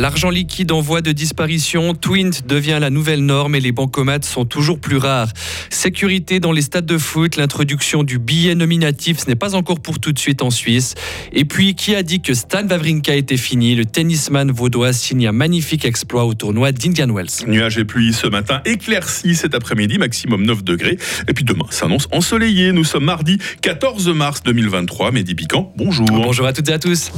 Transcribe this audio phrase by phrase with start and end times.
[0.00, 4.46] L'argent liquide en voie de disparition, Twint devient la nouvelle norme et les bancomates sont
[4.46, 5.28] toujours plus rares.
[5.68, 9.98] Sécurité dans les stades de foot, l'introduction du billet nominatif, ce n'est pas encore pour
[9.98, 10.94] tout de suite en Suisse.
[11.34, 13.74] Et puis, qui a dit que Stan Wawrinka était fini?
[13.74, 17.46] Le tennisman vaudois signe un magnifique exploit au tournoi d'Indian Wells.
[17.46, 20.96] Nuages et pluie ce matin, éclairci cet après-midi, maximum 9 degrés.
[21.28, 22.72] Et puis demain s'annonce ensoleillé.
[22.72, 25.12] Nous sommes mardi 14 mars 2023.
[25.12, 26.06] Mehdi Piquant, bonjour.
[26.06, 27.12] Bonjour à toutes et à tous.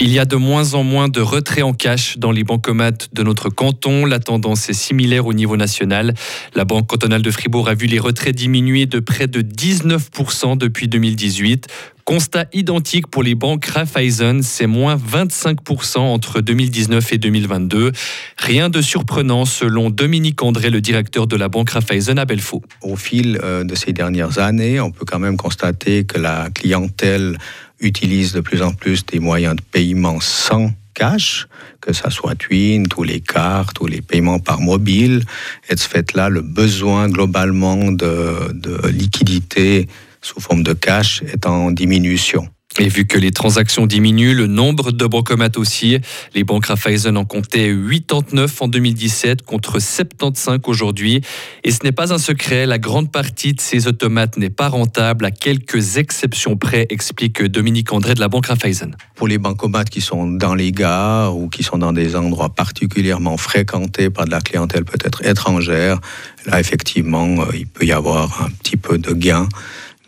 [0.00, 3.24] Il y a de moins en moins de retraits en cash dans les bancomates de
[3.24, 4.06] notre canton.
[4.06, 6.14] La tendance est similaire au niveau national.
[6.54, 10.86] La Banque cantonale de Fribourg a vu les retraits diminuer de près de 19% depuis
[10.86, 11.66] 2018.
[12.04, 17.92] Constat identique pour les banques Raiffeisen, c'est moins 25% entre 2019 et 2022.
[18.38, 22.62] Rien de surprenant selon Dominique André, le directeur de la banque Raiffeisen à Belfaux.
[22.80, 27.36] Au fil euh, de ces dernières années, on peut quand même constater que la clientèle
[27.80, 31.46] utilise de plus en plus des moyens de paiement sans cash,
[31.80, 35.22] que ça soit Twin, tous les cartes ou les paiements par mobile.
[35.68, 39.88] Et de ce fait-là, le besoin globalement de, de liquidité
[40.20, 42.48] sous forme de cash est en diminution.
[42.80, 45.98] Et vu que les transactions diminuent, le nombre de bancomates aussi.
[46.34, 51.20] Les banques Raiffeisen en comptaient 89 en 2017 contre 75 aujourd'hui.
[51.64, 55.24] Et ce n'est pas un secret, la grande partie de ces automates n'est pas rentable,
[55.24, 58.96] à quelques exceptions près, explique Dominique André de la banque Raiffeisen.
[59.16, 63.36] Pour les bancomates qui sont dans les gares ou qui sont dans des endroits particulièrement
[63.36, 65.98] fréquentés par de la clientèle peut-être étrangère,
[66.46, 69.48] là effectivement, euh, il peut y avoir un petit peu de gain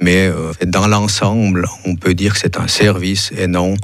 [0.01, 3.75] mais euh, dans l'ensemble, on peut dire que c'est un service et non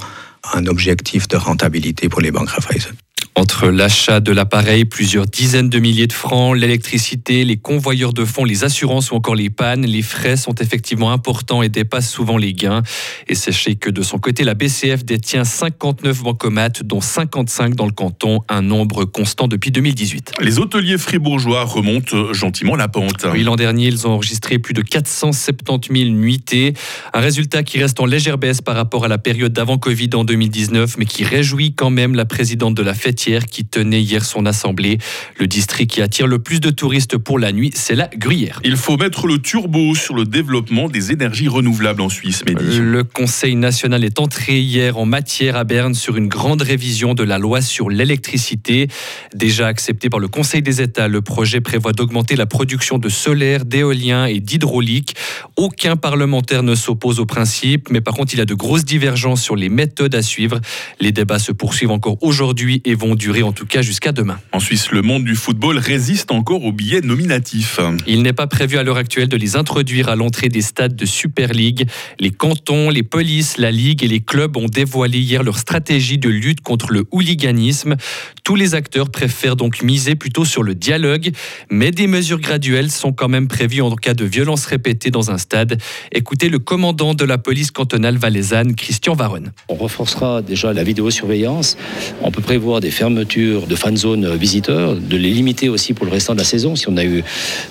[0.55, 2.95] un objectif de rentabilité pour les banques Raiffeisen.
[3.39, 8.45] Entre l'achat de l'appareil, plusieurs dizaines de milliers de francs, l'électricité, les convoyeurs de fonds,
[8.45, 12.55] les assurances ou encore les pannes, les frais sont effectivement importants et dépassent souvent les
[12.55, 12.83] gains.
[13.29, 17.93] Et sachez que de son côté, la BCF détient 59 bancomates, dont 55 dans le
[17.93, 20.33] canton, un nombre constant depuis 2018.
[20.41, 23.27] Les hôteliers fribourgeois remontent gentiment la pente.
[23.31, 26.73] Oui, l'an dernier, ils ont enregistré plus de 470 000 nuitées,
[27.13, 30.25] un résultat qui reste en légère baisse par rapport à la période d'avant Covid en
[30.25, 34.47] 2019, mais qui réjouit quand même la présidente de la fête qui tenait hier son
[34.47, 34.99] assemblée.
[35.39, 38.61] Le district qui attire le plus de touristes pour la nuit, c'est la Gruyère.
[38.65, 42.79] Il faut mettre le turbo sur le développement des énergies renouvelables en Suisse, Mehdi.
[42.79, 47.25] Le Conseil national est entré hier en matière à Berne sur une grande révision de
[47.25, 48.89] la loi sur l'électricité.
[49.35, 53.65] Déjà accepté par le Conseil des États, le projet prévoit d'augmenter la production de solaire,
[53.65, 55.17] d'éolien et d'hydraulique.
[55.57, 59.43] Aucun parlementaire ne s'oppose au principe, mais par contre, il y a de grosses divergences
[59.43, 60.61] sur les méthodes à suivre.
[61.01, 64.39] Les débats se poursuivent encore aujourd'hui et vont durer en tout cas jusqu'à demain.
[64.53, 67.81] En Suisse, le monde du football résiste encore aux billets nominatifs.
[68.07, 71.07] Il n'est pas prévu à l'heure actuelle de les introduire à l'entrée des stades de
[71.07, 71.89] Super League.
[72.21, 76.29] Les cantons, les polices, la Ligue et les clubs ont dévoilé hier leur stratégie de
[76.29, 77.97] lutte contre le hooliganisme.
[78.45, 81.31] Tous les acteurs préfèrent donc miser plutôt sur le dialogue,
[81.71, 85.39] mais des mesures graduelles sont quand même prévues en cas de violence répétée dans un
[85.39, 85.81] stade.
[86.13, 89.45] Écoutez le commandant de la police cantonale valaisanne, Christian Varon.
[89.69, 91.77] On renforcera déjà la vidéosurveillance.
[92.23, 96.35] On peut prévoir des de fan zone visiteurs, de les limiter aussi pour le restant
[96.35, 97.23] de la saison si on a eu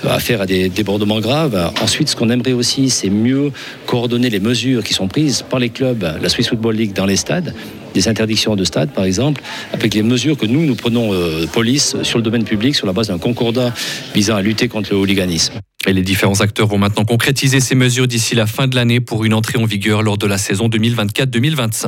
[0.07, 1.71] affaire à des débordements graves.
[1.81, 3.51] Ensuite, ce qu'on aimerait aussi, c'est mieux
[3.85, 7.17] coordonner les mesures qui sont prises par les clubs, la Swiss Football League dans les
[7.17, 7.53] stades
[7.95, 9.41] des interdictions de stade, par exemple,
[9.71, 12.93] avec les mesures que nous, nous prenons euh, police sur le domaine public sur la
[12.93, 13.73] base d'un concordat
[14.13, 15.53] visant à lutter contre le hooliganisme.
[15.87, 19.23] Et les différents acteurs vont maintenant concrétiser ces mesures d'ici la fin de l'année pour
[19.23, 21.87] une entrée en vigueur lors de la saison 2024-2025.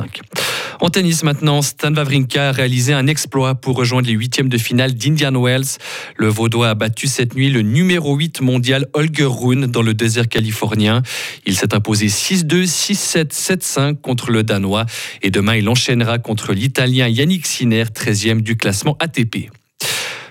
[0.80, 4.94] En tennis maintenant, Stan Wawrinka a réalisé un exploit pour rejoindre les huitièmes de finale
[4.94, 5.78] d'Indian Wells.
[6.16, 10.28] Le Vaudois a battu cette nuit le numéro 8 mondial Holger Rune dans le désert
[10.28, 11.02] californien.
[11.46, 14.86] Il s'est imposé 6-2, 6-7, 7-5 contre le Danois
[15.22, 19.50] et demain il enchaînera contre l'Italien Yannick Sinner, 13e du classement ATP.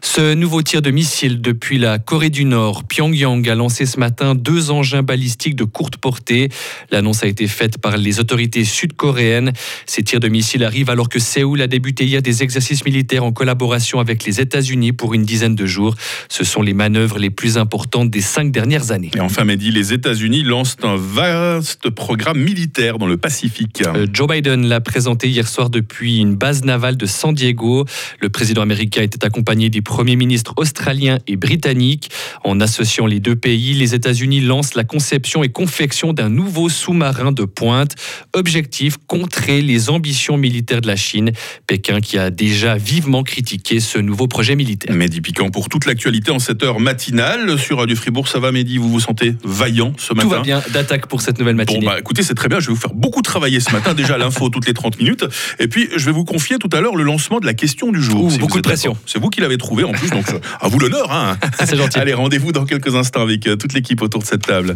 [0.10, 4.36] Ce nouveau tir de missile depuis la Corée du Nord, Pyongyang a lancé ce matin
[4.36, 6.50] deux engins balistiques de courte portée.
[6.92, 9.52] L'annonce a été faite par les autorités sud-coréennes.
[9.86, 13.34] Ces tirs de missiles arrivent alors que Séoul a débuté hier des exercices militaires en
[13.34, 15.94] collaboration avec les États-Unis pour une dizaine de jours.
[16.30, 19.12] Ce sont les manœuvres les plus importantes des cinq dernières années.
[19.14, 23.84] Et enfin, Mehdi, les États-Unis lancent un vaste programme militaire dans le Pacifique.
[23.86, 27.86] Euh, Joe Biden l'a présenté hier soir depuis une base navale de San Diego.
[28.22, 32.12] Le président américain était accompagné des premiers ministres australiens et britanniques.
[32.44, 37.32] En associant les deux pays, les États-Unis lancent la conception et confection d'un nouveau sous-marin
[37.32, 37.96] de pointe.
[38.34, 41.32] Objectif contrer les ambitions militaires de la Chine.
[41.66, 44.96] Pékin qui a déjà vivement critiqué ce nouveau projet militaire.
[44.96, 48.28] Mehdi Piquant pour toute l'actualité en cette heure matinale sur Radio Fribourg.
[48.28, 51.40] Ça va Mehdi, vous vous sentez vaillant ce matin Tout va bien, d'attaque pour cette
[51.40, 51.80] nouvelle matinée.
[51.80, 53.96] Bon bah écoutez, c'est très bien, je vais vous faire beaucoup travailler ce matin.
[53.96, 55.26] Déjà l'info toutes les 30 minutes.
[55.58, 58.00] Et puis je vais vous confier tout à l'heure le lancement de la question du
[58.00, 58.26] jour.
[58.26, 58.96] Ouh, si beaucoup de pression.
[59.08, 61.12] C'est vous qui l'avez trouvé en plus, donc euh, à vous l'honneur.
[61.12, 61.38] Hein.
[61.66, 62.00] C'est gentil.
[62.00, 64.76] Allez, rendez-vous dans quelques instants avec euh, toute l'équipe autour de cette table.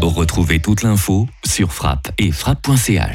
[0.00, 3.10] Retrouvez toute l'info sur frappe et frappe.ch.